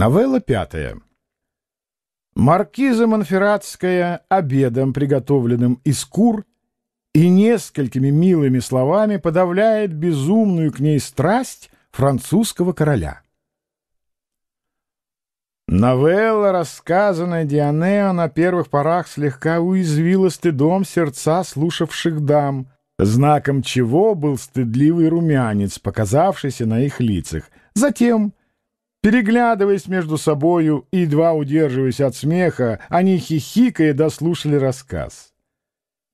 Новелла 0.00 0.40
пятая. 0.40 0.96
Маркиза 2.34 3.06
Монферратская 3.06 4.24
обедом, 4.30 4.94
приготовленным 4.94 5.78
из 5.84 6.06
кур, 6.06 6.46
и 7.12 7.28
несколькими 7.28 8.08
милыми 8.08 8.60
словами 8.60 9.18
подавляет 9.18 9.92
безумную 9.92 10.72
к 10.72 10.80
ней 10.80 10.98
страсть 11.00 11.70
французского 11.90 12.72
короля. 12.72 13.20
Новелла, 15.68 16.50
рассказанная 16.52 17.44
Дианео, 17.44 18.14
на 18.14 18.30
первых 18.30 18.70
порах 18.70 19.06
слегка 19.06 19.60
уязвила 19.60 20.30
стыдом 20.30 20.86
сердца 20.86 21.44
слушавших 21.44 22.24
дам, 22.24 22.68
знаком 22.98 23.60
чего 23.60 24.14
был 24.14 24.38
стыдливый 24.38 25.10
румянец, 25.10 25.78
показавшийся 25.78 26.64
на 26.64 26.80
их 26.80 27.00
лицах. 27.00 27.50
Затем 27.74 28.32
Переглядываясь 29.02 29.88
между 29.88 30.18
собою 30.18 30.86
и 30.90 30.98
едва 30.98 31.32
удерживаясь 31.32 32.00
от 32.00 32.14
смеха, 32.14 32.80
они 32.88 33.16
хихикая 33.18 33.94
дослушали 33.94 34.56
рассказ. 34.56 35.32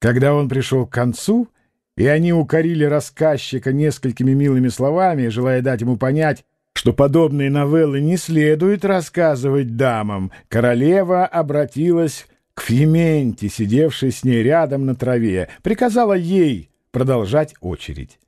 Когда 0.00 0.34
он 0.34 0.48
пришел 0.48 0.86
к 0.86 0.92
концу, 0.92 1.48
и 1.96 2.06
они 2.06 2.32
укорили 2.32 2.84
рассказчика 2.84 3.72
несколькими 3.72 4.32
милыми 4.32 4.68
словами, 4.68 5.28
желая 5.28 5.62
дать 5.62 5.80
ему 5.80 5.96
понять, 5.96 6.44
что 6.74 6.92
подобные 6.92 7.50
новеллы 7.50 8.00
не 8.00 8.16
следует 8.16 8.84
рассказывать 8.84 9.76
дамам, 9.76 10.30
королева 10.48 11.26
обратилась 11.26 12.26
к 12.54 12.60
Фементе, 12.60 13.48
сидевшей 13.48 14.12
с 14.12 14.22
ней 14.24 14.42
рядом 14.42 14.86
на 14.86 14.94
траве, 14.94 15.48
приказала 15.62 16.12
ей 16.12 16.70
продолжать 16.92 17.54
очередь. 17.60 18.18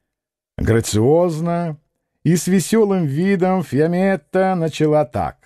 Грациозно, 0.57 1.79
и 2.29 2.37
с 2.37 2.47
веселым 2.47 3.07
видом 3.07 3.65
Фиаметта 3.65 4.55
начала 4.55 5.07
так. 5.07 5.39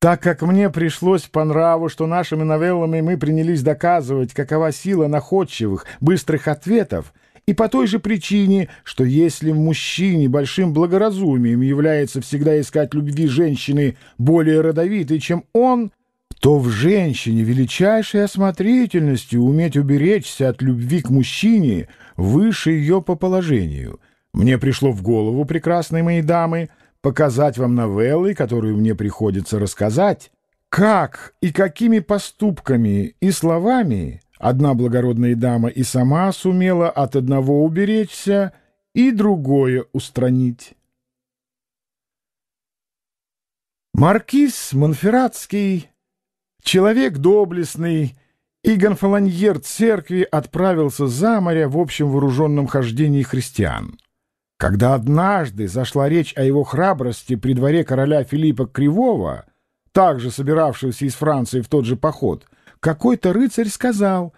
Так 0.00 0.22
как 0.22 0.42
мне 0.42 0.70
пришлось 0.70 1.22
по 1.22 1.42
нраву, 1.42 1.88
что 1.88 2.06
нашими 2.06 2.44
новеллами 2.44 3.00
мы 3.00 3.18
принялись 3.18 3.60
доказывать, 3.60 4.34
какова 4.34 4.70
сила 4.70 5.08
находчивых, 5.08 5.86
быстрых 6.00 6.46
ответов, 6.46 7.12
и 7.44 7.54
по 7.54 7.68
той 7.68 7.88
же 7.88 7.98
причине, 7.98 8.68
что 8.84 9.02
если 9.02 9.50
в 9.50 9.56
мужчине 9.56 10.28
большим 10.28 10.72
благоразумием 10.72 11.60
является 11.60 12.20
всегда 12.20 12.60
искать 12.60 12.94
любви 12.94 13.26
женщины 13.26 13.96
более 14.18 14.60
родовитой, 14.60 15.18
чем 15.18 15.42
он, 15.52 15.90
то 16.38 16.60
в 16.60 16.68
женщине 16.68 17.42
величайшей 17.42 18.22
осмотрительностью 18.22 19.42
уметь 19.42 19.76
уберечься 19.76 20.50
от 20.50 20.62
любви 20.62 21.02
к 21.02 21.10
мужчине 21.10 21.88
выше 22.16 22.70
ее 22.70 23.02
по 23.02 23.16
положению— 23.16 23.98
мне 24.32 24.58
пришло 24.58 24.92
в 24.92 25.02
голову, 25.02 25.44
прекрасные 25.44 26.02
мои 26.02 26.22
дамы, 26.22 26.70
показать 27.00 27.58
вам 27.58 27.74
новеллы, 27.74 28.34
которые 28.34 28.74
мне 28.74 28.94
приходится 28.94 29.58
рассказать, 29.58 30.30
как 30.68 31.34
и 31.40 31.52
какими 31.52 31.98
поступками 31.98 33.14
и 33.20 33.30
словами 33.30 34.22
одна 34.38 34.74
благородная 34.74 35.34
дама 35.34 35.68
и 35.68 35.82
сама 35.82 36.32
сумела 36.32 36.88
от 36.88 37.14
одного 37.16 37.62
уберечься 37.64 38.52
и 38.94 39.10
другое 39.10 39.84
устранить. 39.92 40.74
Маркиз 43.94 44.72
Монферратский, 44.72 45.90
человек 46.62 47.18
доблестный, 47.18 48.16
и 48.64 48.76
гонфолоньер 48.76 49.58
церкви 49.58 50.26
отправился 50.30 51.08
за 51.08 51.40
море 51.40 51.66
в 51.66 51.76
общем 51.76 52.10
вооруженном 52.10 52.66
хождении 52.66 53.22
христиан. 53.22 53.98
Когда 54.62 54.94
однажды 54.94 55.66
зашла 55.66 56.08
речь 56.08 56.34
о 56.36 56.44
его 56.44 56.62
храбрости 56.62 57.34
при 57.34 57.52
дворе 57.52 57.82
короля 57.82 58.22
Филиппа 58.22 58.64
Кривого, 58.64 59.44
также 59.90 60.30
собиравшегося 60.30 61.04
из 61.04 61.14
Франции 61.14 61.62
в 61.62 61.68
тот 61.68 61.84
же 61.84 61.96
поход, 61.96 62.46
какой-то 62.78 63.32
рыцарь 63.32 63.66
сказал, 63.66 64.34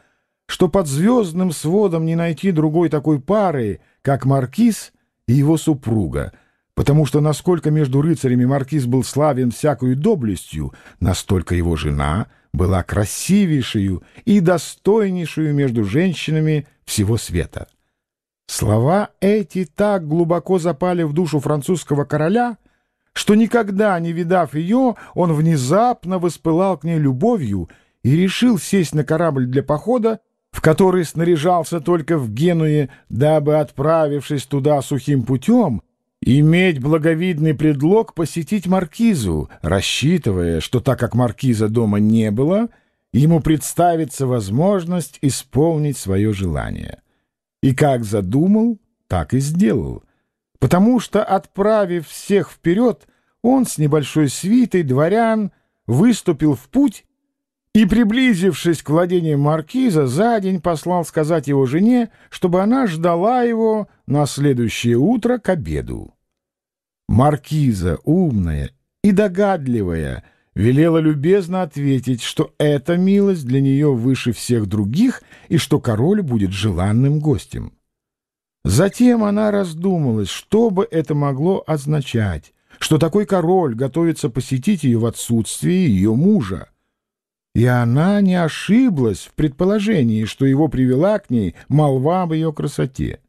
что 0.47 0.71
под 0.71 0.87
звездным 0.87 1.53
сводом 1.53 2.07
не 2.07 2.17
найти 2.17 2.53
другой 2.53 2.89
такой 2.89 3.21
пары, 3.21 3.81
как 4.01 4.25
маркиз 4.25 4.95
и 5.29 5.35
его 5.35 5.59
супруга, 5.59 6.33
потому 6.75 7.05
что 7.05 7.21
насколько 7.21 7.71
между 7.71 8.01
рыцарями 8.01 8.47
маркиз 8.47 8.87
был 8.87 9.05
славен 9.05 9.51
всякою 9.51 9.95
доблестью, 9.95 10.73
настолько 11.01 11.55
его 11.55 11.77
жена 11.77 12.29
была 12.55 12.83
красивейшую 12.83 14.03
и 14.25 14.41
достойнейшую 14.41 15.53
между 15.53 15.85
женщинами 15.85 16.67
всего 16.87 17.19
света. 17.19 17.67
Слова 18.47 19.11
эти 19.21 19.65
так 19.65 20.07
глубоко 20.07 20.59
запали 20.59 21.03
в 21.03 21.13
душу 21.13 21.41
французского 21.41 22.05
короля, 22.05 22.59
что 23.13 23.35
никогда 23.35 23.99
не 24.01 24.13
видав 24.13 24.55
ее, 24.55 24.97
он 25.15 25.33
внезапно 25.33 26.19
воспылал 26.19 26.77
к 26.77 26.85
ней 26.85 26.99
любовью 26.99 27.71
и 28.03 28.17
решил 28.17 28.59
сесть 28.59 28.95
на 28.95 29.05
корабль 29.05 29.47
для 29.47 29.63
похода, 29.63 30.21
в 30.51 30.61
который 30.61 31.05
снаряжался 31.05 31.81
только 31.81 32.19
в 32.19 32.31
Генуе, 32.31 32.91
дабы, 33.09 33.59
отправившись 33.59 34.47
туда 34.47 34.83
сухим 34.83 35.23
путем, 35.23 35.83
иметь 36.21 36.81
благовидный 36.81 37.55
предлог 37.55 38.15
посетить 38.15 38.67
маркизу, 38.67 39.49
рассчитывая, 39.63 40.61
что 40.61 40.81
так 40.81 40.99
как 40.99 41.15
маркиза 41.15 41.69
дома 41.69 41.99
не 41.99 42.31
было, 42.31 42.69
ему 43.13 43.41
представится 43.41 44.27
возможность 44.27 45.19
исполнить 45.23 45.97
свое 45.97 46.33
желание. 46.33 46.99
И 47.65 47.75
как 47.75 48.05
задумал, 48.05 48.79
так 49.09 49.33
и 49.33 49.39
сделал. 49.39 50.03
Потому 50.59 51.01
что, 51.01 51.25
отправив 51.25 52.07
всех 52.07 52.51
вперед, 52.51 53.09
он 53.41 53.65
с 53.65 53.79
небольшой 53.79 54.29
свитой 54.29 54.83
дворян 54.83 55.51
выступил 55.87 56.57
в 56.57 56.69
путь 56.69 57.07
и, 57.73 57.87
приблизившись 57.87 58.83
к 58.83 58.91
владениям 58.91 59.41
маркиза, 59.41 60.07
за 60.07 60.41
день 60.41 60.61
послал 60.61 61.07
сказать 61.07 61.49
его 61.49 61.65
жене, 61.65 62.11
чтобы 62.29 62.61
она 62.61 62.87
ждала 62.87 63.45
его 63.45 63.89
на 64.07 64.27
следующее 64.27 64.99
утро 64.99 65.39
к 65.39 65.49
обеду. 65.49 66.13
Маркиза, 67.09 67.97
умная 68.05 68.73
и 69.03 69.11
догадливая, 69.11 70.23
велела 70.55 70.99
любезно 70.99 71.63
ответить, 71.63 72.23
что 72.23 72.55
эта 72.59 72.97
милость 72.97 73.47
для 73.47 73.61
нее 73.61 73.93
выше 73.93 74.33
всех 74.33 74.67
других 74.67 75.23
и 75.49 75.57
что 75.57 75.81
король 75.81 76.23
будет 76.23 76.53
желанным 76.53 77.19
гостем. 77.19 77.73
Затем 78.65 79.25
она 79.25 79.51
раздумалась, 79.51 80.31
что 80.31 80.71
бы 80.71 80.89
это 80.91 81.15
могло 81.15 81.63
означать, 81.67 82.55
что 82.79 82.99
такой 82.99 83.27
король 83.27 83.75
готовится 83.75 84.31
посетить 84.31 84.85
ее 84.85 84.99
в 84.99 85.07
отсутствии 85.07 85.89
ее 85.89 86.15
мужа. 86.15 86.69
И 87.55 87.67
она 87.67 88.21
не 88.21 88.35
ошиблась 88.35 89.21
в 89.21 89.35
предположении, 89.35 90.25
что 90.25 90.45
его 90.45 90.69
привела 90.69 91.19
к 91.19 91.31
ней 91.31 91.55
молва 91.69 92.23
об 92.23 92.33
ее 92.33 92.53
красоте. 92.53 93.21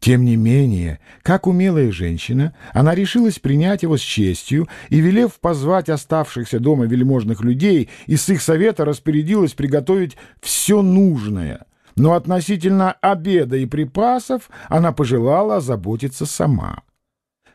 Тем 0.00 0.24
не 0.24 0.36
менее, 0.36 1.00
как 1.22 1.46
умелая 1.46 1.90
женщина, 1.90 2.54
она 2.72 2.94
решилась 2.94 3.38
принять 3.38 3.82
его 3.82 3.96
с 3.96 4.00
честью 4.00 4.68
и, 4.90 5.00
велев 5.00 5.40
позвать 5.40 5.88
оставшихся 5.88 6.60
дома 6.60 6.86
вельможных 6.86 7.40
людей, 7.42 7.88
из 8.06 8.28
их 8.28 8.40
совета 8.40 8.84
распорядилась 8.84 9.54
приготовить 9.54 10.16
все 10.40 10.82
нужное. 10.82 11.64
Но 11.96 12.12
относительно 12.12 12.92
обеда 12.92 13.56
и 13.56 13.66
припасов 13.66 14.50
она 14.68 14.92
пожелала 14.92 15.56
озаботиться 15.56 16.26
сама. 16.26 16.82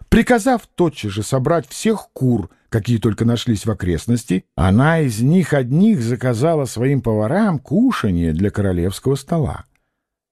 Приказав 0.10 0.68
тотчас 0.76 1.12
же 1.12 1.24
собрать 1.24 1.68
всех 1.70 2.10
кур, 2.12 2.50
какие 2.68 2.98
только 2.98 3.24
нашлись 3.24 3.66
в 3.66 3.72
окрестности, 3.72 4.46
она 4.56 5.00
из 5.00 5.22
них 5.22 5.54
одних 5.54 6.02
заказала 6.02 6.66
своим 6.66 7.02
поварам 7.02 7.58
кушанье 7.58 8.34
для 8.34 8.52
королевского 8.52 9.16
стола. 9.16 9.64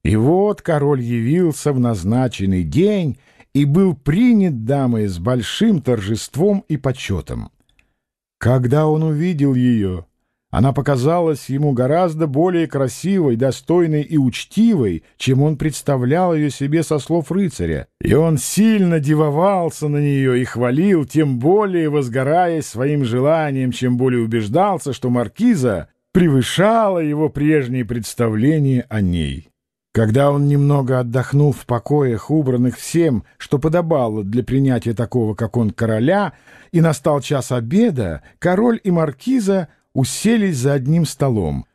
И 0.03 0.15
вот 0.15 0.61
король 0.61 1.01
явился 1.01 1.73
в 1.73 1.79
назначенный 1.79 2.63
день 2.63 3.17
и 3.53 3.65
был 3.65 3.95
принят 3.95 4.65
дамой 4.65 5.07
с 5.07 5.19
большим 5.19 5.81
торжеством 5.81 6.63
и 6.67 6.77
почетом. 6.77 7.51
Когда 8.39 8.87
он 8.87 9.03
увидел 9.03 9.53
ее, 9.53 10.05
она 10.49 10.73
показалась 10.73 11.47
ему 11.47 11.71
гораздо 11.71 12.27
более 12.27 12.67
красивой, 12.67 13.37
достойной 13.37 14.01
и 14.01 14.17
учтивой, 14.17 15.03
чем 15.17 15.41
он 15.43 15.55
представлял 15.55 16.35
ее 16.35 16.49
себе 16.49 16.83
со 16.83 16.99
слов 16.99 17.31
рыцаря, 17.31 17.87
и 18.01 18.13
он 18.13 18.37
сильно 18.37 18.99
дивовался 18.99 19.87
на 19.87 19.97
нее 19.97 20.41
и 20.41 20.43
хвалил, 20.43 21.05
тем 21.05 21.39
более 21.39 21.89
возгораясь 21.89 22.65
своим 22.65 23.05
желанием, 23.05 23.71
чем 23.71 23.95
более 23.95 24.21
убеждался, 24.21 24.91
что 24.91 25.09
маркиза 25.09 25.87
превышала 26.11 26.99
его 26.99 27.29
прежние 27.29 27.85
представления 27.85 28.85
о 28.89 28.99
ней. 28.99 29.50
Когда 29.93 30.31
он 30.31 30.47
немного 30.47 30.99
отдохнул 30.99 31.51
в 31.51 31.65
покоях, 31.65 32.31
убранных 32.31 32.77
всем, 32.77 33.25
что 33.37 33.59
подобало 33.59 34.23
для 34.23 34.41
принятия 34.41 34.93
такого, 34.93 35.35
как 35.35 35.57
он, 35.57 35.71
короля, 35.71 36.33
и 36.71 36.79
настал 36.79 37.19
час 37.19 37.51
обеда, 37.51 38.21
король 38.39 38.79
и 38.83 38.89
маркиза 38.89 39.67
уселись 39.93 40.57
за 40.57 40.73
одним 40.73 41.05
столом. 41.05 41.65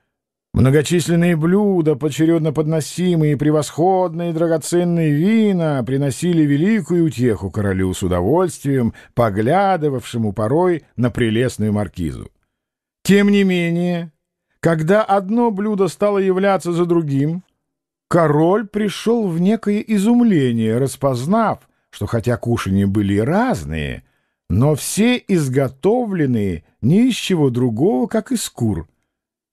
Многочисленные 0.54 1.36
блюда, 1.36 1.96
поочередно 1.96 2.50
подносимые, 2.50 3.36
превосходные 3.36 4.32
драгоценные 4.32 5.12
вина 5.12 5.82
приносили 5.82 6.44
великую 6.44 7.04
утеху 7.04 7.50
королю 7.50 7.92
с 7.92 8.02
удовольствием, 8.02 8.94
поглядывавшему 9.12 10.32
порой 10.32 10.84
на 10.96 11.10
прелестную 11.10 11.74
маркизу. 11.74 12.30
Тем 13.02 13.28
не 13.28 13.44
менее, 13.44 14.12
когда 14.60 15.02
одно 15.02 15.50
блюдо 15.50 15.88
стало 15.88 16.16
являться 16.16 16.72
за 16.72 16.86
другим, 16.86 17.42
король 18.08 18.66
пришел 18.66 19.28
в 19.28 19.40
некое 19.40 19.80
изумление, 19.80 20.78
распознав, 20.78 21.60
что 21.90 22.06
хотя 22.06 22.36
кушанья 22.36 22.86
были 22.86 23.18
разные, 23.18 24.04
но 24.48 24.74
все 24.74 25.16
изготовленные 25.16 26.64
ни 26.80 27.08
из 27.08 27.14
чего 27.14 27.50
другого, 27.50 28.06
как 28.06 28.32
из 28.32 28.48
кур— 28.48 28.88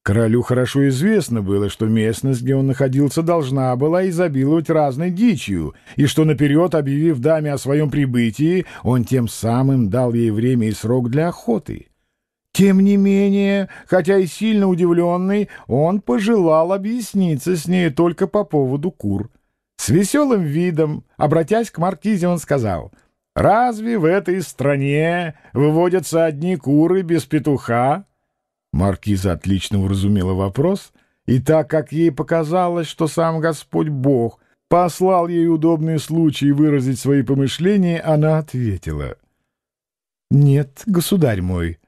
Королю 0.04 0.42
хорошо 0.42 0.90
известно 0.90 1.42
было, 1.42 1.70
что 1.70 1.86
местность, 1.86 2.42
где 2.42 2.56
он 2.56 2.68
находился, 2.68 3.22
должна 3.22 3.74
была 3.78 4.10
изобиловать 4.10 4.70
разной 4.70 5.12
дичью, 5.12 5.76
и 5.96 6.08
что 6.08 6.26
наперед, 6.26 6.76
объявив 6.76 7.20
даме 7.20 7.54
о 7.54 7.58
своем 7.58 7.90
прибытии, 7.90 8.66
он 8.84 9.06
тем 9.06 9.30
самым 9.30 9.90
дал 9.90 10.12
ей 10.14 10.30
время 10.32 10.68
и 10.68 10.72
срок 10.74 11.10
для 11.10 11.30
охоты. 11.30 11.88
Тем 12.54 12.82
не 12.82 12.98
менее, 12.98 13.68
хотя 13.88 14.18
и 14.20 14.28
сильно 14.28 14.68
удивленный, 14.68 15.50
он 15.68 16.02
пожелал 16.02 16.72
объясниться 16.72 17.58
с 17.58 17.68
ней 17.68 17.90
только 17.90 18.28
по 18.28 18.44
поводу 18.44 18.92
кур. 18.92 19.32
С 19.78 19.90
веселым 19.90 20.44
видом, 20.44 21.04
обратясь 21.18 21.72
к 21.72 21.80
маркизе, 21.80 22.28
он 22.28 22.38
сказал, 22.38 22.92
«Разве 23.36 23.98
в 23.98 24.06
этой 24.06 24.40
стране 24.44 25.34
выводятся 25.54 26.26
одни 26.26 26.56
куры 26.56 27.02
без 27.02 27.26
петуха?» 27.26 28.06
Маркиза 28.72 29.34
отлично 29.34 29.84
уразумела 29.84 30.34
вопрос, 30.34 30.94
и 31.26 31.40
так 31.40 31.70
как 31.72 31.92
ей 31.92 32.12
показалось, 32.12 32.88
что 32.88 33.08
сам 33.08 33.40
Господь 33.40 33.90
Бог 33.90 34.40
послал 34.70 35.28
ей 35.28 35.48
удобный 35.48 35.98
случай 35.98 36.52
выразить 36.52 37.00
свои 37.00 37.24
помышления, 37.24 38.00
она 38.06 38.38
ответила. 38.38 39.16
«Нет, 40.30 40.84
государь 40.86 41.42
мой, 41.42 41.80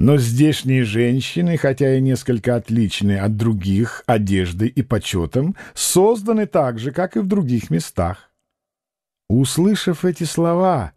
но 0.00 0.16
здешние 0.16 0.82
женщины, 0.82 1.58
хотя 1.58 1.94
и 1.94 2.00
несколько 2.00 2.56
отличны 2.56 3.18
от 3.18 3.36
других 3.36 4.02
одеждой 4.06 4.68
и 4.68 4.80
почетом, 4.80 5.54
созданы 5.74 6.46
так 6.46 6.78
же, 6.78 6.90
как 6.90 7.16
и 7.16 7.20
в 7.20 7.26
других 7.26 7.68
местах». 7.68 8.30
Услышав 9.28 10.06
эти 10.06 10.24
слова, 10.24 10.92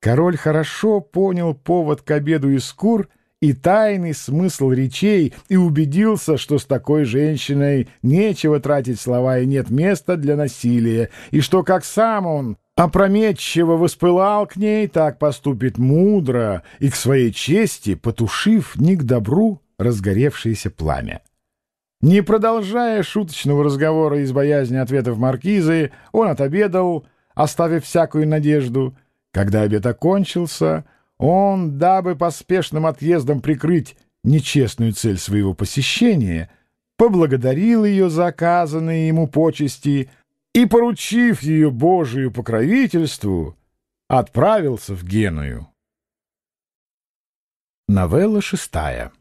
король 0.00 0.36
хорошо 0.36 1.00
понял 1.00 1.54
повод 1.54 2.02
к 2.02 2.10
обеду 2.10 2.50
из 2.50 2.70
кур— 2.72 3.08
и 3.40 3.54
тайный 3.54 4.14
смысл 4.14 4.70
речей 4.70 5.34
и 5.48 5.56
убедился, 5.56 6.36
что 6.36 6.58
с 6.58 6.66
такой 6.66 7.04
женщиной 7.04 7.88
нечего 8.02 8.60
тратить 8.60 9.00
слова 9.00 9.38
и 9.38 9.46
нет 9.46 9.70
места 9.70 10.16
для 10.16 10.36
насилия, 10.36 11.10
и 11.30 11.40
что 11.40 11.62
как 11.62 11.84
сам 11.84 12.26
он 12.26 12.56
опрометчиво 12.76 13.76
воспылал 13.76 14.46
к 14.46 14.56
ней, 14.56 14.88
так 14.88 15.18
поступит 15.18 15.78
мудро 15.78 16.62
и 16.78 16.90
к 16.90 16.96
своей 16.96 17.32
чести, 17.32 17.94
потушив 17.94 18.76
не 18.76 18.96
к 18.96 19.04
добру 19.04 19.62
разгоревшееся 19.78 20.70
пламя. 20.70 21.22
Не 22.02 22.22
продолжая 22.22 23.02
шуточного 23.02 23.64
разговора 23.64 24.20
из 24.20 24.32
боязни 24.32 24.76
ответов 24.76 25.18
маркизы, 25.18 25.92
он 26.12 26.28
отобедал, 26.28 27.06
оставив 27.34 27.84
всякую 27.84 28.26
надежду. 28.26 28.96
Когда 29.32 29.62
обед 29.62 29.84
окончился, 29.84 30.84
он, 31.20 31.76
дабы 31.76 32.16
поспешным 32.16 32.86
отъездом 32.86 33.42
прикрыть 33.42 33.94
нечестную 34.24 34.94
цель 34.94 35.18
своего 35.18 35.52
посещения, 35.52 36.50
поблагодарил 36.96 37.84
ее 37.84 38.08
за 38.08 38.28
оказанные 38.28 39.08
ему 39.08 39.28
почести 39.28 40.10
и, 40.54 40.64
поручив 40.64 41.42
ее 41.42 41.70
Божию 41.70 42.32
покровительству, 42.32 43.54
отправился 44.08 44.94
в 44.94 45.04
Геную. 45.04 45.68
Новелла 47.86 48.40
шестая 48.40 49.12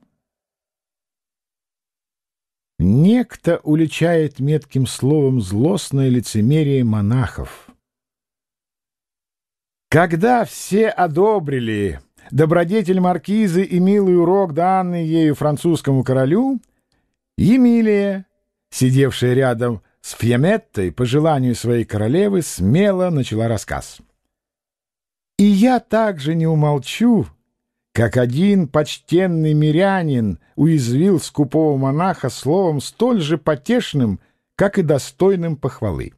Некто 2.78 3.60
уличает 3.64 4.40
метким 4.40 4.88
словом 4.88 5.42
злостное 5.42 6.08
лицемерие 6.08 6.86
монахов— 6.86 7.69
когда 9.90 10.46
все 10.46 10.88
одобрили 10.88 12.00
добродетель 12.32 13.00
маркизы 13.00 13.64
и 13.64 13.80
милый 13.80 14.18
урок, 14.18 14.54
данный 14.54 15.06
ею 15.06 15.34
французскому 15.34 16.04
королю, 16.04 16.62
Емилия, 17.38 18.28
сидевшая 18.70 19.34
рядом 19.34 19.82
с 20.02 20.12
Фьеметтой, 20.12 20.92
по 20.92 21.06
желанию 21.06 21.56
своей 21.56 21.86
королевы, 21.86 22.44
смело 22.44 23.10
начала 23.10 23.48
рассказ. 23.48 23.98
«И 25.38 25.46
я 25.46 25.80
также 25.80 26.36
не 26.36 26.46
умолчу, 26.46 27.26
как 27.94 28.18
один 28.18 28.68
почтенный 28.68 29.54
мирянин 29.54 30.40
уязвил 30.56 31.20
скупого 31.20 31.78
монаха 31.78 32.30
словом 32.30 32.80
столь 32.80 33.22
же 33.22 33.38
потешным, 33.38 34.20
как 34.56 34.78
и 34.78 34.84
достойным 34.84 35.56
похвалы. 35.56 36.14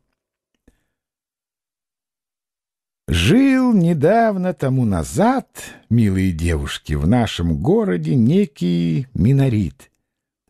Жил 3.13 3.73
недавно 3.73 4.53
тому 4.53 4.85
назад, 4.85 5.45
милые 5.89 6.31
девушки, 6.31 6.93
в 6.93 7.05
нашем 7.05 7.57
городе 7.57 8.15
некий 8.15 9.07
Минорит, 9.13 9.91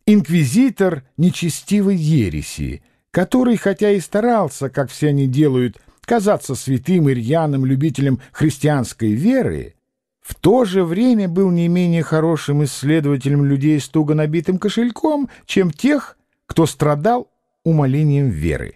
инквизитор 0.06 1.04
нечестивой 1.18 1.96
ереси, 1.96 2.84
который, 3.10 3.58
хотя 3.58 3.90
и 3.90 4.00
старался, 4.00 4.70
как 4.70 4.92
все 4.92 5.08
они 5.08 5.26
делают, 5.26 5.80
казаться 6.02 6.54
святым 6.54 7.10
и 7.10 7.16
рьяным 7.16 7.66
любителем 7.66 8.20
христианской 8.32 9.14
веры, 9.14 9.74
в 10.22 10.36
то 10.36 10.64
же 10.64 10.84
время 10.84 11.28
был 11.28 11.50
не 11.50 11.68
менее 11.68 12.04
хорошим 12.04 12.64
исследователем 12.64 13.44
людей 13.44 13.80
с 13.80 13.90
туго 13.90 14.14
набитым 14.14 14.60
кошельком, 14.60 15.32
чем 15.48 15.72
тех, 15.72 16.16
кто 16.46 16.68
страдал 16.68 17.28
умолением 17.64 18.30
веры. 18.30 18.76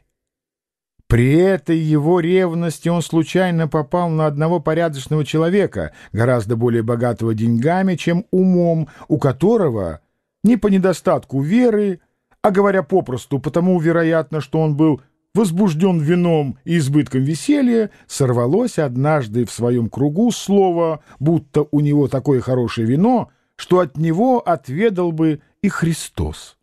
При 1.16 1.34
этой 1.34 1.78
его 1.78 2.20
ревности 2.20 2.90
он 2.90 3.02
случайно 3.02 3.70
попал 3.70 4.10
на 4.10 4.26
одного 4.26 4.60
порядочного 4.60 5.24
человека, 5.24 5.94
гораздо 6.12 6.58
более 6.58 6.84
богатого 6.84 7.34
деньгами, 7.34 7.96
чем 7.96 8.26
умом, 8.32 8.90
у 9.08 9.18
которого, 9.18 10.02
не 10.44 10.58
по 10.58 10.68
недостатку 10.68 11.40
веры, 11.40 12.02
а 12.42 12.52
говоря 12.52 12.84
попросту, 12.84 13.40
потому, 13.40 13.80
вероятно, 13.80 14.42
что 14.42 14.60
он 14.60 14.76
был 14.76 15.00
возбужден 15.34 16.02
вином 16.02 16.58
и 16.66 16.80
избытком 16.80 17.24
веселья, 17.24 17.92
сорвалось 18.08 18.78
однажды 18.78 19.46
в 19.46 19.52
своем 19.52 19.88
кругу 19.88 20.32
слово, 20.32 21.02
будто 21.20 21.66
у 21.72 21.80
него 21.80 22.10
такое 22.10 22.42
хорошее 22.42 22.88
вино, 22.88 23.30
что 23.56 23.80
от 23.80 23.96
него 23.96 24.40
отведал 24.40 25.14
бы 25.14 25.40
и 25.62 25.70
Христос. 25.70 26.58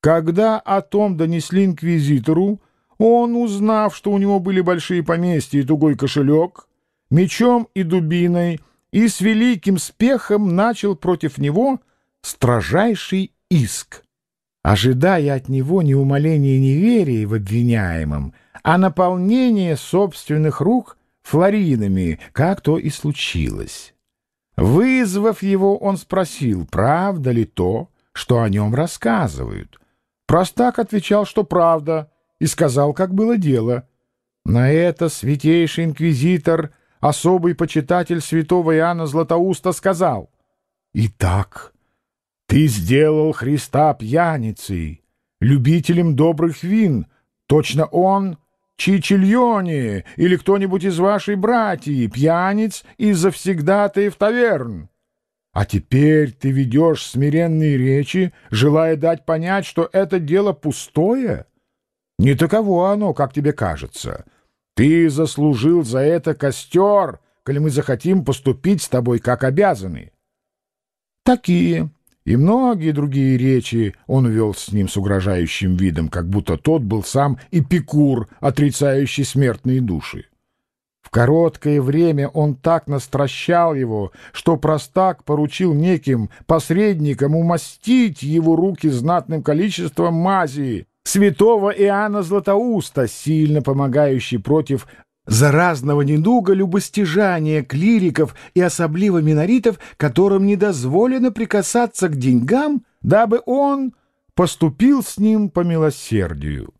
Когда 0.00 0.58
о 0.58 0.80
том 0.80 1.18
донесли 1.18 1.66
инквизитору, 1.66 2.62
он, 2.98 3.36
узнав, 3.36 3.96
что 3.96 4.10
у 4.10 4.18
него 4.18 4.40
были 4.40 4.60
большие 4.60 5.02
поместья 5.02 5.60
и 5.60 5.62
тугой 5.62 5.96
кошелек, 5.96 6.68
мечом 7.10 7.68
и 7.74 7.84
дубиной, 7.84 8.60
и 8.90 9.06
с 9.06 9.20
великим 9.20 9.78
спехом 9.78 10.56
начал 10.56 10.96
против 10.96 11.38
него 11.38 11.80
строжайший 12.22 13.32
иск, 13.50 14.02
ожидая 14.62 15.36
от 15.36 15.48
него 15.48 15.82
не 15.82 15.94
умоления 15.94 16.58
неверия 16.58 17.26
в 17.26 17.34
обвиняемом, 17.34 18.34
а 18.64 18.76
наполнения 18.78 19.76
собственных 19.76 20.60
рук 20.60 20.98
флоринами, 21.22 22.18
как 22.32 22.62
то 22.62 22.78
и 22.78 22.90
случилось. 22.90 23.94
Вызвав 24.56 25.42
его, 25.42 25.76
он 25.78 25.96
спросил, 25.96 26.66
правда 26.66 27.30
ли 27.30 27.44
то, 27.44 27.90
что 28.12 28.42
о 28.42 28.48
нем 28.48 28.74
рассказывают. 28.74 29.78
Простак 30.26 30.80
отвечал, 30.80 31.26
что 31.26 31.44
правда— 31.44 32.10
и 32.40 32.46
сказал, 32.46 32.92
как 32.92 33.14
было 33.14 33.36
дело. 33.36 33.88
На 34.44 34.70
это 34.70 35.08
святейший 35.08 35.84
инквизитор, 35.84 36.72
особый 37.00 37.54
почитатель 37.54 38.20
святого 38.20 38.76
Иоанна 38.76 39.06
Златоуста, 39.06 39.72
сказал, 39.72 40.30
«Итак, 40.94 41.74
ты 42.46 42.66
сделал 42.66 43.32
Христа 43.32 43.92
пьяницей, 43.94 45.04
любителем 45.40 46.16
добрых 46.16 46.62
вин, 46.62 47.06
точно 47.46 47.86
он, 47.86 48.38
Чичильоне 48.76 50.04
или 50.16 50.36
кто-нибудь 50.36 50.84
из 50.84 50.98
вашей 50.98 51.34
братьев, 51.34 52.12
пьяниц 52.12 52.84
из 52.96 53.24
в 54.08 54.14
таверн. 54.14 54.88
А 55.52 55.66
теперь 55.66 56.30
ты 56.30 56.52
ведешь 56.52 57.04
смиренные 57.04 57.76
речи, 57.76 58.32
желая 58.50 58.94
дать 58.96 59.26
понять, 59.26 59.66
что 59.66 59.90
это 59.92 60.20
дело 60.20 60.52
пустое». 60.52 61.44
Не 62.18 62.34
таково 62.34 62.90
оно, 62.92 63.14
как 63.14 63.32
тебе 63.32 63.52
кажется. 63.52 64.24
Ты 64.74 65.08
заслужил 65.08 65.84
за 65.84 66.00
это 66.00 66.34
костер, 66.34 67.20
коли 67.44 67.58
мы 67.58 67.70
захотим 67.70 68.24
поступить 68.24 68.82
с 68.82 68.88
тобой 68.88 69.18
как 69.18 69.44
обязаны. 69.44 70.12
Такие 71.24 71.90
и 72.28 72.36
многие 72.36 72.92
другие 72.92 73.38
речи 73.38 73.94
он 74.06 74.28
вел 74.28 74.52
с 74.52 74.70
ним 74.70 74.86
с 74.86 74.98
угрожающим 74.98 75.76
видом, 75.76 76.08
как 76.08 76.28
будто 76.28 76.58
тот 76.58 76.82
был 76.82 77.02
сам 77.02 77.38
Эпикур, 77.50 78.28
отрицающий 78.40 79.24
смертные 79.24 79.80
души. 79.80 80.26
В 81.00 81.08
короткое 81.08 81.80
время 81.80 82.28
он 82.28 82.54
так 82.54 82.86
настращал 82.86 83.74
его, 83.74 84.12
что 84.32 84.58
простак 84.58 85.24
поручил 85.24 85.72
неким 85.72 86.28
посредникам 86.44 87.34
умастить 87.34 88.22
его 88.22 88.56
руки 88.56 88.90
знатным 88.90 89.42
количеством 89.42 90.12
мази, 90.12 90.86
святого 91.08 91.70
Иоанна 91.70 92.22
Златоуста, 92.22 93.08
сильно 93.08 93.62
помогающий 93.62 94.38
против 94.38 94.86
заразного 95.26 96.02
недуга 96.02 96.52
любостяжания 96.52 97.62
клириков 97.62 98.34
и 98.54 98.60
особливо 98.60 99.18
миноритов, 99.18 99.78
которым 99.96 100.46
не 100.46 100.56
дозволено 100.56 101.32
прикасаться 101.32 102.08
к 102.08 102.16
деньгам, 102.16 102.84
дабы 103.02 103.40
он 103.46 103.94
поступил 104.34 105.02
с 105.02 105.18
ним 105.18 105.50
по 105.50 105.60
милосердию. 105.60 106.72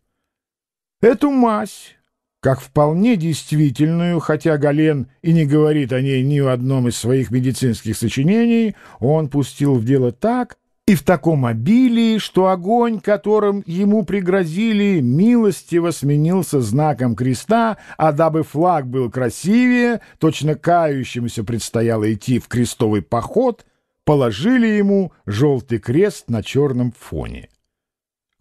Эту 1.01 1.31
мазь, 1.31 1.95
как 2.39 2.61
вполне 2.61 3.15
действительную, 3.15 4.19
хотя 4.19 4.57
Гален 4.57 5.07
и 5.21 5.33
не 5.33 5.45
говорит 5.45 5.91
о 5.91 6.01
ней 6.01 6.23
ни 6.23 6.39
в 6.39 6.49
одном 6.49 6.87
из 6.87 6.97
своих 6.97 7.31
медицинских 7.31 7.97
сочинений, 7.97 8.75
он 8.99 9.27
пустил 9.29 9.75
в 9.75 9.85
дело 9.85 10.11
так, 10.11 10.57
и 10.89 10.95
в 10.95 11.03
таком 11.03 11.45
обилии, 11.45 12.17
что 12.17 12.47
огонь, 12.47 12.99
которым 12.99 13.61
ему 13.67 14.03
пригрозили, 14.03 15.01
милостиво 15.01 15.91
сменился 15.91 16.61
знаком 16.61 17.15
креста, 17.15 17.77
а 17.95 18.11
дабы 18.11 18.41
флаг 18.41 18.87
был 18.87 19.11
красивее, 19.11 20.01
точно 20.17 20.55
кающимся 20.55 21.43
предстояло 21.43 22.11
идти 22.11 22.39
в 22.39 22.47
крестовый 22.47 23.03
поход, 23.03 23.67
положили 24.03 24.65
ему 24.65 25.11
желтый 25.27 25.77
крест 25.77 26.27
на 26.27 26.41
черном 26.41 26.91
фоне. 26.97 27.49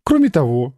Кроме 0.03 0.31
того, 0.31 0.75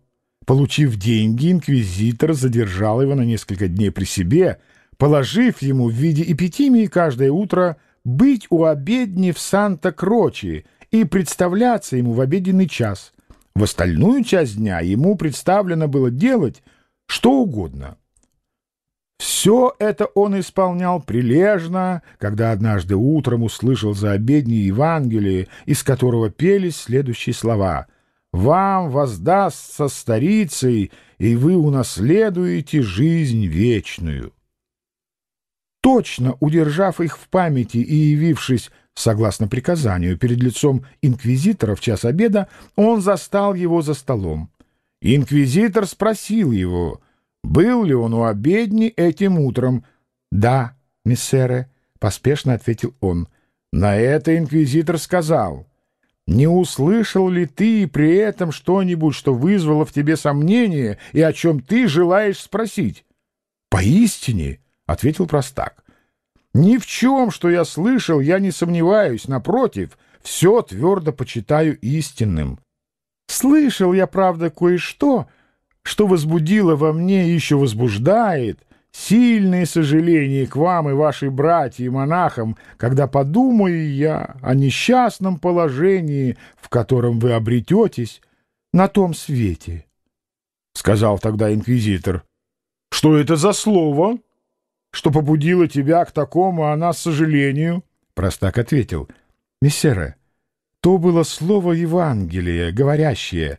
получив 0.47 0.97
деньги, 0.97 1.53
инквизитор 1.53 2.33
задержал 2.33 3.01
его 3.01 3.15
на 3.15 3.23
несколько 3.23 3.69
дней 3.69 3.93
при 3.93 4.07
себе, 4.07 4.59
положив 4.97 5.63
ему 5.63 5.89
в 5.89 5.93
виде 5.93 6.25
эпитимии 6.33 6.87
каждое 6.87 7.31
утро 7.31 7.77
быть 8.03 8.49
у 8.51 8.65
обедни 8.65 9.31
в 9.31 9.39
Санта-Крочи, 9.39 10.65
и 10.91 11.05
представляться 11.05 11.97
ему 11.97 12.13
в 12.13 12.21
обеденный 12.21 12.69
час. 12.69 13.13
В 13.55 13.63
остальную 13.65 14.25
часть 14.25 14.57
дня 14.57 14.81
ему 14.81 15.17
представлено 15.17 15.89
было 15.89 16.11
делать 16.11 16.63
что 17.07 17.33
угодно. 17.33 17.97
Все 19.19 19.75
это 19.79 20.07
он 20.07 20.39
исполнял 20.41 21.03
прилежно, 21.03 22.03
когда 22.19 22.53
однажды 22.53 22.95
утром 22.95 23.43
услышал 23.43 23.93
за 23.93 24.13
обедней 24.13 24.61
Евангелие, 24.61 25.49
из 25.67 25.83
которого 25.83 26.31
пелись 26.31 26.77
следующие 26.77 27.35
слова 27.35 27.87
«Вам 28.33 28.91
воздастся 28.91 29.89
старицей, 29.89 30.93
и 31.19 31.37
вы 31.37 31.57
унаследуете 31.57 32.81
жизнь 32.81 33.45
вечную». 33.45 34.33
Точно 35.83 36.37
удержав 36.41 37.01
их 37.01 37.19
в 37.19 37.29
памяти 37.29 37.79
и 37.79 37.95
явившись 37.95 38.71
Согласно 38.95 39.49
приказанию, 39.49 40.19
перед 40.19 40.43
лицом 40.43 40.85
инквизитора 41.01 41.75
в 41.75 41.81
час 41.81 42.05
обеда 42.05 42.49
он 42.77 43.01
застал 43.01 43.55
его 43.55 43.83
за 43.83 43.95
столом. 43.95 44.51
Инквизитор 45.01 45.87
спросил 45.87 46.53
его, 46.53 47.01
был 47.43 47.85
ли 47.85 47.95
он 47.95 48.13
у 48.15 48.25
обедни 48.25 48.89
этим 48.89 49.39
утром. 49.39 49.85
«Да, 50.31 50.77
миссере»,— 51.05 51.71
поспешно 51.99 52.55
ответил 52.55 52.95
он. 53.01 53.29
На 53.73 53.97
это 53.97 54.37
инквизитор 54.37 54.99
сказал, 54.99 55.67
«Не 56.27 56.47
услышал 56.47 57.29
ли 57.29 57.47
ты 57.47 57.89
при 57.89 58.17
этом 58.17 58.53
что-нибудь, 58.53 59.15
что 59.15 59.33
вызвало 59.33 59.87
в 59.87 59.93
тебе 59.93 60.17
сомнение 60.17 60.99
и 61.13 61.23
о 61.23 61.33
чем 61.33 61.61
ты 61.61 61.89
желаешь 61.89 62.39
спросить?» 62.39 63.05
«Поистине»,— 63.71 64.61
ответил 64.87 65.27
простак,— 65.27 65.85
ни 66.53 66.79
в 66.79 66.87
чем, 66.87 67.31
что 67.31 67.49
я 67.49 67.65
слышал, 67.65 68.21
я 68.21 68.39
не 68.39 68.51
сомневаюсь, 68.51 69.29
напротив, 69.29 69.99
все 70.23 70.63
твердо 70.63 71.13
почитаю 71.13 71.79
истинным. 71.79 72.59
Слышал 73.29 73.93
я, 73.93 74.07
правда, 74.07 74.51
кое-что, 74.51 75.29
что 75.83 76.07
возбудило 76.07 76.77
во 76.77 76.93
мне 76.93 77.29
и 77.29 77.33
еще 77.33 77.57
возбуждает 77.57 78.59
сильные 78.93 79.67
сожаления 79.67 80.47
к 80.47 80.57
вам 80.57 80.91
и 80.91 80.93
вашей 80.93 81.31
братьям 81.31 81.95
монахам, 81.95 82.57
когда 82.77 83.07
подумаю 83.07 83.93
я 83.95 84.37
о 84.43 84.55
несчастном 84.55 85.39
положении, 85.39 86.37
в 86.61 86.69
котором 86.69 87.21
вы 87.21 87.33
обрететесь 87.33 88.21
на 88.73 88.89
том 88.89 89.15
свете.— 89.15 89.87
сказал 90.75 91.19
тогда 91.19 91.53
инквизитор.— 91.53 92.25
Что 92.93 93.17
это 93.17 93.37
за 93.37 93.53
слово?— 93.53 94.19
что 94.91 95.11
побудило 95.11 95.69
тебя 95.69 96.05
к 96.05 96.13
такому, 96.13 96.65
а 96.65 96.73
она, 96.73 96.93
с 96.93 96.99
сожалению...» 96.99 97.85
Простак 98.15 98.59
ответил, 98.59 99.09
«Мессера, 99.63 100.17
то 100.81 100.99
было 100.99 101.23
слово 101.23 101.73
Евангелия, 101.73 102.73
говорящее, 102.73 103.59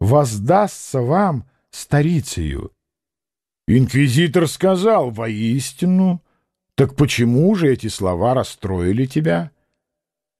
воздастся 0.00 1.00
вам 1.00 1.48
старицею». 1.70 2.72
Инквизитор 3.66 4.48
сказал, 4.48 5.10
«Воистину, 5.10 6.22
так 6.74 6.96
почему 6.96 7.54
же 7.54 7.72
эти 7.72 7.88
слова 7.88 8.34
расстроили 8.34 9.06
тебя?» 9.06 9.50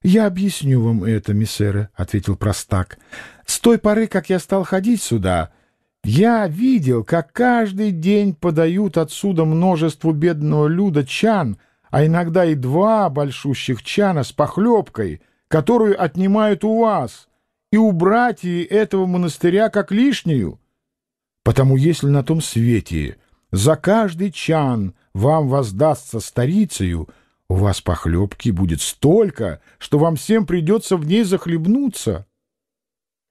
«Я 0.03 0.25
объясню 0.25 0.81
вам 0.81 1.03
это, 1.03 1.33
мессера»,— 1.33 1.91
ответил 1.95 2.35
простак. 2.35 2.97
«С 3.45 3.59
той 3.59 3.77
поры, 3.77 4.07
как 4.07 4.29
я 4.29 4.39
стал 4.39 4.63
ходить 4.63 5.01
сюда...» 5.01 5.51
Я 6.03 6.47
видел, 6.47 7.03
как 7.03 7.31
каждый 7.31 7.91
день 7.91 8.33
подают 8.33 8.97
отсюда 8.97 9.45
множеству 9.45 10.13
бедного 10.13 10.67
люда 10.67 11.05
чан, 11.05 11.57
а 11.91 12.05
иногда 12.05 12.45
и 12.45 12.55
два 12.55 13.09
большущих 13.09 13.83
чана 13.83 14.23
с 14.23 14.31
похлебкой, 14.31 15.21
которую 15.47 16.01
отнимают 16.01 16.63
у 16.63 16.79
вас, 16.79 17.27
и 17.71 17.77
у 17.77 17.91
братьев 17.91 18.71
этого 18.71 19.05
монастыря 19.05 19.69
как 19.69 19.91
лишнюю. 19.91 20.59
Потому 21.43 21.77
если 21.77 22.07
на 22.07 22.23
том 22.23 22.41
свете 22.41 23.17
за 23.51 23.75
каждый 23.75 24.31
чан 24.31 24.95
вам 25.13 25.49
воздастся 25.49 26.19
старицею, 26.19 27.09
у 27.47 27.55
вас 27.55 27.81
похлебки 27.81 28.49
будет 28.49 28.81
столько, 28.81 29.61
что 29.77 29.99
вам 29.99 30.15
всем 30.15 30.47
придется 30.47 30.97
в 30.97 31.05
ней 31.05 31.23
захлебнуться». 31.23 32.25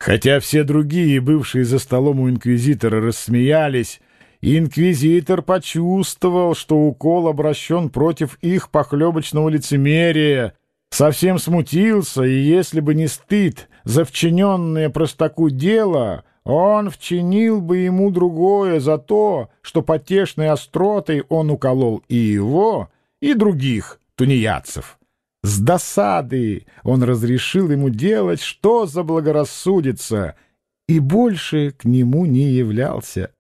Хотя 0.01 0.41
все 0.41 0.65
другие, 0.65 1.21
бывшие 1.21 1.67
за 1.67 1.79
столом 1.79 2.21
у 2.21 2.31
инквизитора, 2.31 3.03
рассмеялись, 3.03 4.01
инквизитор 4.41 5.43
почувствовал, 5.43 6.55
что 6.55 6.79
укол 6.79 7.29
обращен 7.29 7.91
против 7.91 8.39
их 8.41 8.71
похлебочного 8.71 9.51
лицемерия, 9.51 10.55
совсем 10.89 11.39
смутился, 11.39 12.23
и 12.23 12.33
если 12.33 12.81
бы 12.81 12.95
не 12.95 13.09
стыд 13.09 13.69
за 13.85 14.07
вчиненное 14.07 14.89
простаку 14.89 15.51
дело, 15.51 16.25
он 16.45 16.89
вчинил 16.89 17.61
бы 17.61 17.77
ему 17.79 18.11
другое 18.11 18.81
за 18.81 18.97
то, 18.97 19.51
что 19.61 19.83
потешной 19.83 20.49
остротой 20.49 21.25
он 21.29 21.51
уколол 21.51 22.03
и 22.09 22.17
его, 22.17 22.89
и 23.21 23.35
других 23.35 24.01
тунеядцев. 24.15 24.99
С 25.43 25.59
досады 25.59 26.67
он 26.83 27.03
разрешил 27.03 27.71
ему 27.71 27.89
делать, 27.89 28.41
что 28.41 28.87
заблагорассудится, 28.87 30.37
и 30.87 30.99
больше 30.99 31.71
к 31.71 31.85
нему 31.85 32.27
не 32.27 32.51
являлся. 32.51 33.33